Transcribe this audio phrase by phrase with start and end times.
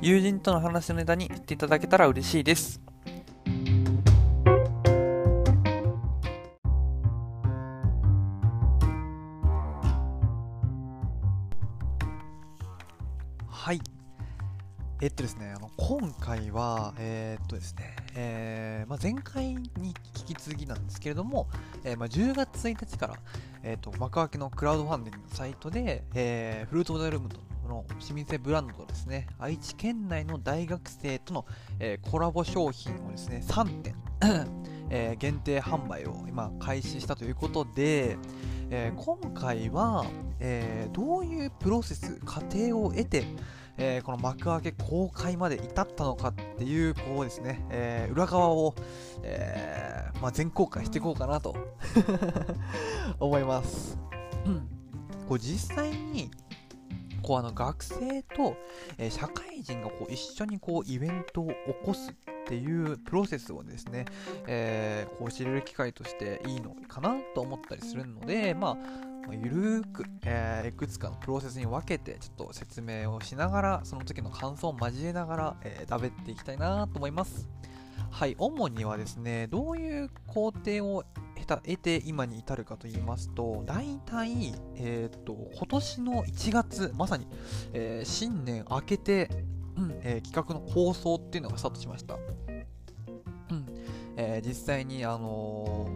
[0.00, 2.80] 友人との話のネタにしていただけたら嬉しいです。
[13.48, 13.80] はい。
[15.00, 19.68] えっとですね、あの今回は、えー、っとですね、えーまあ、前回に
[20.16, 21.48] 引き継ぎなんですけれども、
[21.82, 23.14] えーまあ、10月1日から、
[23.64, 31.44] えー、っと幕開けのクラウドファンディングのサイトで、えー、フルーツ・オブ・ザ・ルームとこの市民性ブランドとですね、愛知県内の大学生との、
[31.78, 33.94] えー、コラボ商品をですね、3点、
[34.88, 38.16] えー、限定販売を今開始したということで、
[38.70, 40.06] えー、今回は、
[40.40, 43.24] え、どういうプロセス、過程を得て、
[43.76, 48.74] え、この幕開け公開まで至ったのかっていう、こうですね、え、裏側を、
[49.22, 51.54] えまあ、全公開していこうかなと
[53.20, 53.98] 思います。
[54.46, 54.68] う ん
[55.28, 56.30] こう実際に
[57.28, 58.56] こうあの学生と、
[58.96, 62.14] え、社会人がこう一緒にこうイベントを起こすっ
[62.46, 64.06] ていうプロセスをですね、
[64.46, 77.46] えー、こう知れる機会としていいのかなと思ったりするので、まあ、ゆるーく、えー、いくつかのプロセスに分けてちょっと説明をしながらその時の感想を交えながら、えー、食べていきたいなと思います。
[78.10, 81.04] はい、主にはですね、どういう工程を
[81.56, 87.26] 得て今に至るかと言いますと、大体、え、ー、と、今年の1月、まさに、
[87.72, 89.30] えー、新年明けて、
[89.76, 92.14] うんえー、企画の放送っていうのがスタートしました。
[92.14, 92.18] う
[93.54, 93.66] ん
[94.20, 95.88] え実際に、あの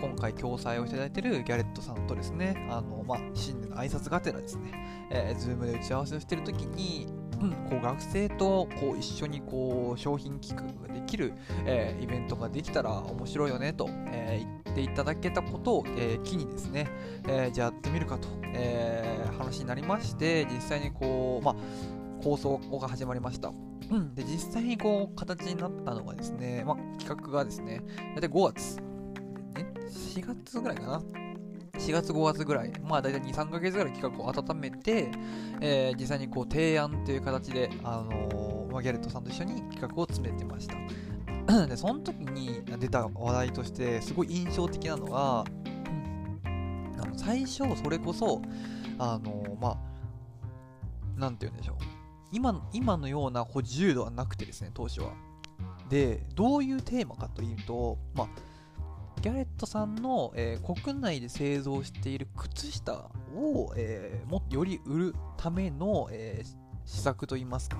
[0.00, 4.72] 今回共催をいただいているギャレットさんとですね、あのまあ、新年の挨拶がてらですね、
[5.10, 7.06] えー、ズームで打ち合わせをしているときに、
[7.40, 11.34] うん、こう学生とこう一緒にこう商品企画ができる、
[11.66, 16.88] えー、イベントができたら面白いよねと、えー、言っていただけたことを、えー、機にですね、
[17.28, 21.56] えじゃあやってみるかと、え話になりまして実際にこう、まあ、
[22.22, 23.52] 構想が始まりました。
[23.90, 27.82] うん、で実際にこう形になったのがですね、まあ、企画がですね
[28.14, 28.78] 大体5月、
[29.90, 31.02] 4月ぐらいかな
[31.74, 35.10] 4月5月ぐらい、まあ大体2、3ヶ月ぐらい企画を温めて、
[35.60, 40.76] えー、実際にこう提案という形で、あのー、ま、ギャレットさんと一緒に企画を詰めてました。
[41.66, 48.42] で、その時に出た話題としてすごい印象的なのが、あの最初それこそ、
[48.98, 49.78] あのー、まあ、
[51.18, 51.76] なんて言うんでしょう。
[52.32, 55.12] 今今のようなこう自由度はなくてですね、当初は。
[55.88, 58.28] で、どういうテーマかというと、まあ、
[59.22, 66.48] ギャレットさんの、えー、国内で製造している靴下を、えー、もより売るための、えー、
[66.86, 67.76] 施策といいますか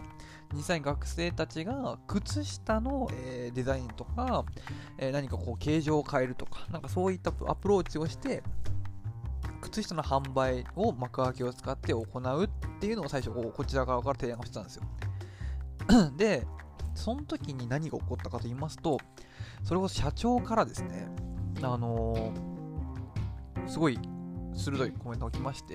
[0.52, 4.44] 実際に学生たちが靴下の、えデザインとか、
[4.98, 8.42] え何かこう形状を変えるとかなんかそういったアプローチをして
[9.60, 12.48] 靴下の販売を幕開けを使って行うっ
[12.80, 14.82] ていうのを最初こちら側から提案をしてたんですよ。
[16.18, 16.46] で
[16.94, 18.98] その時に何が起こったかと言いますと
[19.62, 21.08] それこそ社長からですね
[21.68, 23.98] あのー、すごい
[24.54, 25.74] 鋭いコメントが来まして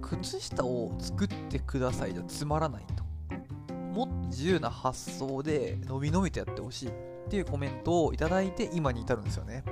[0.00, 3.04] 靴下を作ってくださいじゃつまらないと。
[3.92, 6.92] もっと自由な発想でのびのびとやってほしいっ
[7.28, 9.64] ていうコメントをいただいて今に至るんですよね。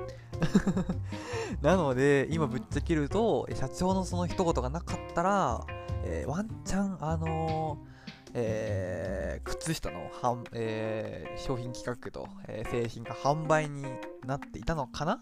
[1.62, 5.64] なので今ぶっちゃけると社長のその一言がなかったら、
[6.04, 7.95] えー、ワンチャンあのー
[8.38, 10.10] えー、靴下の
[10.52, 13.82] えー、商品企画と、えー、製品が販売に
[14.26, 15.18] なっていたのかなっ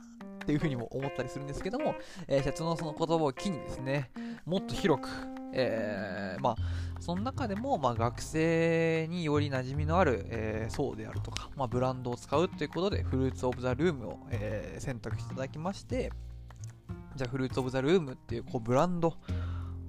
[0.47, 1.95] ていうふうにも思ったりするんですけども、
[2.27, 4.11] え社長のその言葉を機にですね、
[4.45, 5.09] もっと広く、
[5.53, 6.57] えまあ、
[7.01, 16.13] その中でも、まあ、学生により馴染みのある、え層であるとか、まあ、ブランドを使うということで、フルーツオブザルームを、え選択していただきまして、
[17.17, 19.15] じゃあ、フルーツオブザルームっていうこうブランド、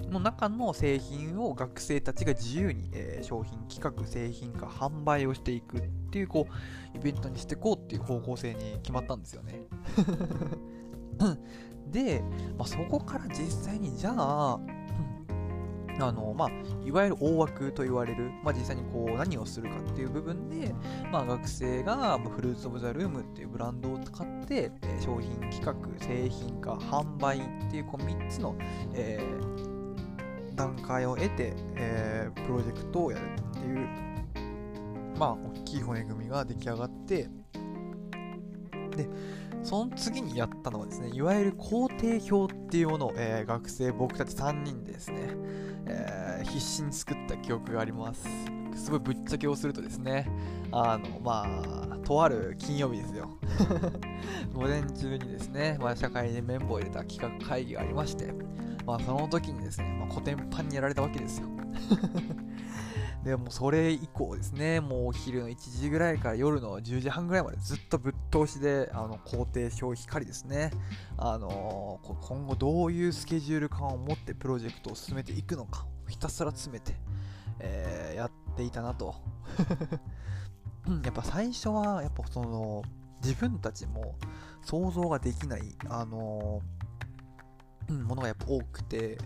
[0.09, 5.81] の中の製品を学生たちが自由に、えー、商品企画、製品化、販売をしていくっ
[6.11, 6.47] ていうこ
[6.93, 9.65] うイベントにしていこうっていう方向性に決まったんですよね。
[11.91, 12.21] で、
[12.57, 14.59] まあ、そこから実際にじゃあ、
[15.99, 16.49] あのまあ、
[16.85, 20.73] いわゆる大枠と言われる、まあ、実際にこう何をするかっていう部分で、
[21.09, 25.73] まあ、学生がフルーツ・オブ・ザ・ルームっていうブランドを使ってえ商品企画、
[26.05, 28.55] 製品化、販売っていうこう3つの、
[28.93, 29.74] えー
[30.55, 33.87] 段階を得て、えー、プロジェクトをやるっていう
[35.17, 37.29] まあ大きい骨組みが出来上がって
[38.95, 39.09] で
[39.63, 45.17] その次にやったのはですねいわゆる工程表っていうものを、えー、学生僕たち3人でですね、
[45.87, 48.27] えー、必死に作った記憶があります。
[48.75, 50.29] すごいぶっちゃけをするとですね
[50.71, 51.45] あのま
[51.89, 53.29] あとある金曜日ですよ。
[54.53, 58.33] 午前中にですね、まあ、社会に綿棒を入れた企画会議がありまして
[58.85, 61.47] まあその時にですね、まあ、コテンパンにやられたわけですよ
[63.25, 70.69] でもそれ以降ですね、もうお昼の1時ぐらいから夜の10時半ぐらいまでずっとぶっ通しで、あの工程消費りですね、
[71.17, 76.95] あのー、今後どういうスケジュール感を持ってプロジェクトを進めていくのか、ひたすら詰めて、
[77.57, 79.15] えー、やっていたなと。
[81.03, 82.83] やっぱ最初は、やっぱその、
[83.23, 84.19] 自分たちも
[84.61, 86.84] 想像ができない、あのー、
[87.93, 89.17] ものがやっぱ多くて、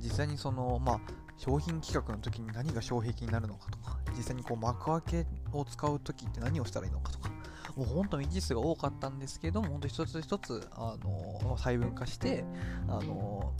[0.00, 1.00] 実際にその、まあ、
[1.36, 7.30] 商品企画の時に何が障壁になるのかとか、実際にこう幕開けを使う時って何をしたらいいのかとか、
[7.76, 12.44] もう本当未知数が多かったんですけども、本当一つ一つ、あの細分化して、
[12.88, 13.52] あの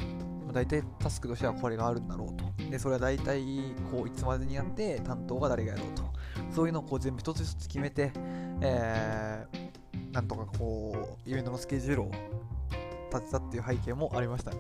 [0.53, 2.71] 大体タスクとしてはこれがあるんだろうと。
[2.71, 6.05] で、それは大体、こう、いつまでにやって、担当が誰がやろうと。
[6.51, 8.13] そういうのをこう全部一つ一つ決めて、
[8.63, 12.11] えー、なんとかこう、イベントのスケジュールを
[13.17, 14.59] 立てたっていう背景もありましたね。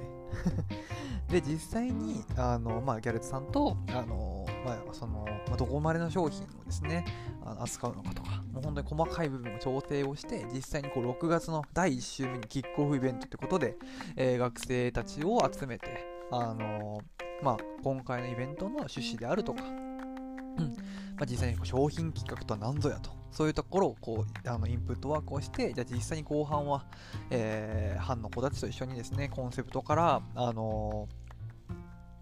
[1.28, 7.04] で、実際に、あの、まあ、ギャルツさんと、あの、まあ、その、まあ、どこまでの商品をですね、
[7.44, 13.76] あの扱うのかとか、もう本当に細かい部分を調整をして、実際にこう、6月の第1週目にキックオフイベントってことで、
[14.16, 17.00] えー、学生たちを集めて、あの、
[17.42, 20.76] まあ、今回のイベントの趣旨であるとか、うん
[21.16, 26.86] まあ、実際に商品企画とは何ぞやと、そういうところをこうあのインプットワークをして、じゃあ実際に後半は、
[27.30, 31.06] えー、班の子たちと一緒にですね、コンセプトから、あの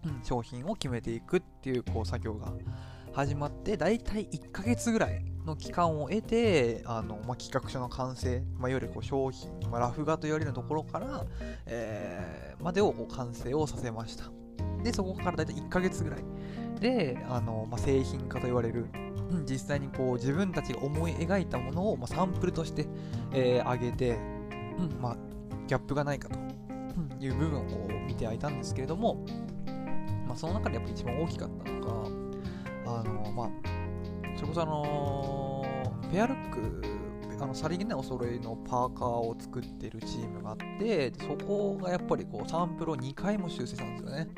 [0.04, 2.52] ー、商品を決めていくっていうこう作業が
[3.12, 11.24] 始まって、だいたい1ヶ月ぐらいの期間を得て、あのまあ、企画書の完成、まあ、いわゆるこう商品、まあ、ラフ画と言われるところから、
[11.66, 14.24] えー、までをこう完成をさせました。
[14.82, 16.24] で、そこからだいたい1ヶ月ぐらい
[16.80, 18.86] で、あの、まあ、製品化と言われる、
[19.48, 22.86] 実際にこう自分たちが思い描いたものを、まあ、サンプルとして、
[23.32, 24.18] えー、上げて、
[24.78, 25.00] うん。
[25.00, 25.16] まあ、
[25.66, 26.38] ギャップがないかと
[27.24, 29.24] いう部分をこう見てはいたんですけれども、
[30.26, 33.48] まあ、その中でやっぱ一番大きかったのが、あの、まあ、
[34.36, 35.64] それこそあの
[36.10, 36.82] ペアルック
[37.40, 44.28] あのさりげないお揃いのパーカーを作っているチームがあってそこがやっぱりこうサンプルを2回も修正したんですよね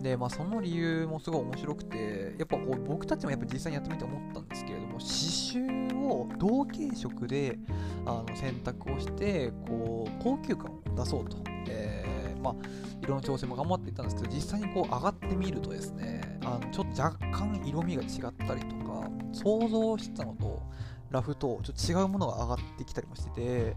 [0.00, 7.58] で、まあ、その理由もすごい面白くて、やっぱこう僕たちもやっぱ実際にやってみて思ったんですけれども、刺繍を同系色で
[8.06, 11.36] あの選択をして、こう高級感を出そうと。
[11.68, 12.54] えー、まあ、
[13.02, 20.62] 色の調整も頑張っていたんですけど、実際にこう上がってみるとですね、あのちょっと若干色味が違ったりとか、想像してたのと、
[21.10, 23.76] ラフとちょっと違うものが上がってきたりもしてて、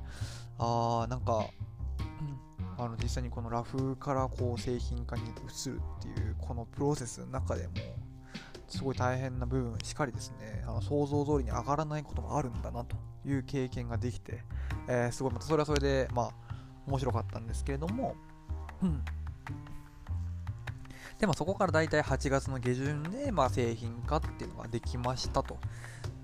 [0.58, 1.48] あー、なんか、
[2.78, 7.74] あの実際にこのラフからこう製品化に移るっていうこのプロセスの中でも
[8.68, 14.44] すごい大変な部分しっかりですねあの想像通りに上がらないこともあるんだなという経験ができて、
[14.88, 16.32] えー、すごいまたそれはそれでまあ
[16.88, 18.16] 面白かったんですけれども、
[18.82, 19.04] うん、
[21.24, 25.58] でまあそこからだいたい8月の下旬で、まあ、製品化っていうのができましたと。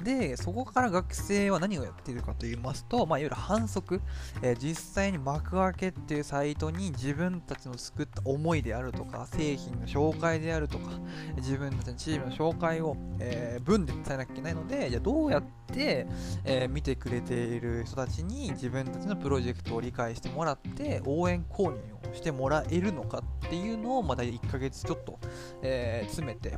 [0.04, 4.02] で、そこから学生は何をやっているかと言いますと、まあ、いわゆる反則、
[4.42, 10.92] えー、実際に幕開けっていうサイトに自分たちの作った思いであるとか、製品の紹介であるとか、
[11.38, 16.08] 自分たちのチームの紹介を、えー、文で伝えなきゃいけないので、じゃあどうやって、
[16.44, 25.20] えー、見てくれている人たちに自分たちのプロジェクトを理解してもらって、応援購入をしてもらえるのかっていうのを、まあ、大体1ヶ月ちょっと、
[25.62, 26.58] え詰めて、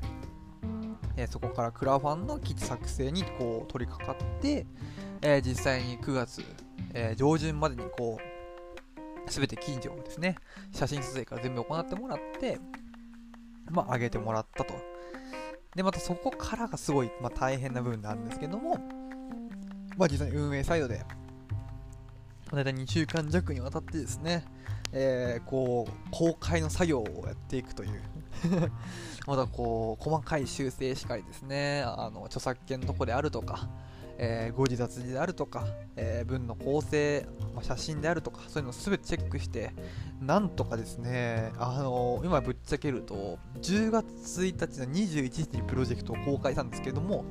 [1.17, 4.65] えそこからクラファンの基地作成にこう取り掛かって、
[5.21, 6.43] え実際に9月、
[6.93, 10.35] え上旬までにこう全て近所をですね
[10.71, 12.59] 写真撮影から全部行ってもらって
[13.69, 14.73] まあ上げてもらったと。
[15.75, 18.77] でまたそこからがすごい、まあ、大変な部分なんですけども
[19.97, 21.01] まあ実際に運営サイドで
[22.51, 24.43] 大体2週間弱にわたってですね、
[24.93, 28.01] えー、こう公開の作業をやっていくという。
[29.27, 31.83] まだこう細かい修正しかりですね。
[31.85, 33.69] あの著作権のとこであるとか、
[34.17, 39.73] えー、誤字脱字であるとか、えー、文の構成、まあ、写真であるとかそういうのを全てチェックして
[40.21, 44.07] なんとかですねあの今ぶっちゃけると10月
[44.41, 47.25] 1日の21日にプロジェクトを公開したんですけれども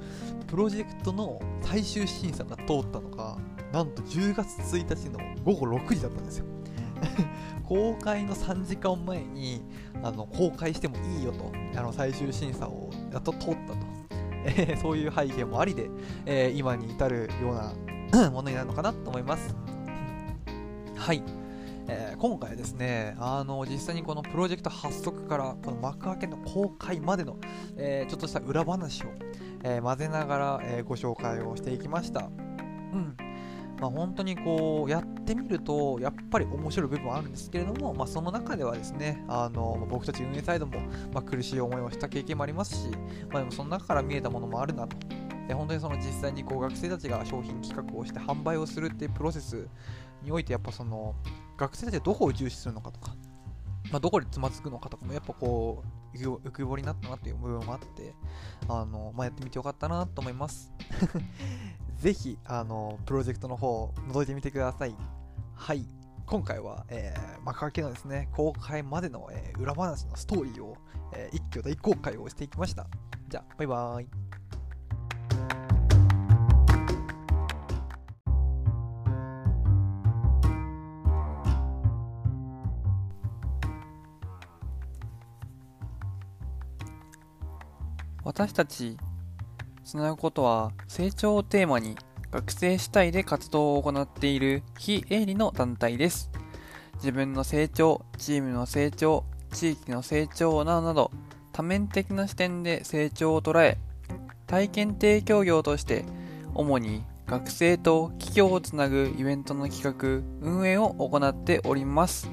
[0.48, 3.36] プロジェクトの最終審査が通ったのが
[3.72, 6.59] なんと10月1日の午後6時だったんですよ。
[7.66, 9.62] 公開の3時間前に
[10.02, 14.00] あの公開してもいいよとあの最終審査をやっと通ったと
[14.44, 15.90] えそういう背景もありで、
[16.24, 19.54] え今に至るような ものになるのかなと思います。
[20.96, 21.22] はい。
[21.92, 27.36] えー、今回はですね、あの、実際にこのプロジェクト発足から、この幕開けの公開までの、
[27.76, 29.06] えー、ちょっとした裏話を、
[29.64, 32.30] えー、混ぜながら、えご紹介をしていきました。
[32.92, 33.16] うん。
[33.80, 40.80] まあ、本当にこうやってみるとやっぱり面白い部分はあるんですけれども、まあ、その中ではですねあの僕たち運営サイドも、
[41.12, 42.90] まあ、苦しい思いをした経験もありますし、
[43.30, 44.96] まあ、でもその中から見えたものもあるなと。
[45.48, 49.66] で本当にその実際にこう学生たちが商品企画をして販売をするっていうプロセス
[50.22, 51.16] においてやっぱその
[51.56, 53.16] 学生たちはどこを重視するのかとか、
[53.90, 55.82] まあ、どこでつまずくのかとかもやっぱこ
[56.14, 58.14] う浮き彫りになったなっていう部分もあって
[58.68, 60.72] あの、まあ、やってみてよかったなと思います。
[62.00, 64.96] ぜひ、あの、プロジェクトの方、覗いてみてください。
[65.54, 65.84] はい。
[66.24, 70.78] 今回は、えー、幕開けのですね、公開までの、えー、裏話のストーリーを、
[71.12, 72.86] えー、一挙大公開をしていきました。
[73.28, 74.08] じゃあ、バイバーイ。
[88.24, 88.96] 私たち
[89.90, 91.96] つなぐことは成長をテーマに
[92.30, 96.30] 学生主体で活動を行っている非営利の団体です。
[96.98, 101.10] 自分の成長、チームの成長、地域の成長などなど
[101.50, 103.78] 多面的な視点で成長を捉え、
[104.46, 106.04] 体験提供業として
[106.54, 112.30] 主に学生と企業をつなぐイベントの企画、運営を行っております。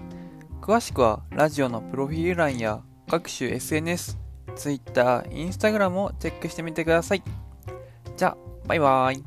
[0.61, 4.15] 詳しくはラジオのプロフィール欄や各種 SNS、
[4.55, 7.46] Twitter、Instagram をチェックしてみてください。
[8.17, 9.23] じゃあ、バイバーイ。